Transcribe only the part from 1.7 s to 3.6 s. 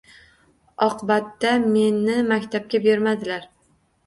meni maktabga bermadilar.